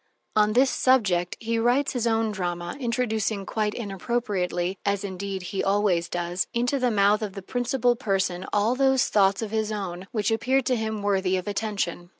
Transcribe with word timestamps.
On 0.35 0.53
this 0.53 0.71
subject 0.71 1.37
he 1.39 1.59
writes 1.59 1.93
his 1.93 2.07
own 2.07 2.31
drama, 2.31 2.75
introducing 2.79 3.45
quite 3.45 3.75
inappropriately 3.75 4.79
(as 4.83 5.03
indeed 5.03 5.43
he 5.53 5.63
always 5.63 6.09
does) 6.09 6.47
into 6.55 6.79
the 6.79 6.89
mouth 6.89 7.21
of 7.21 7.33
the 7.33 7.43
principal 7.43 7.95
person 7.95 8.47
all 8.51 8.73
those 8.73 9.09
thoughts 9.09 9.43
of 9.43 9.51
his 9.51 9.71
own 9.71 10.07
which 10.11 10.31
appeared 10.31 10.65
to 10.65 10.75
him 10.75 11.03
worthy 11.03 11.37
of 11.37 11.47
attention. 11.47 12.09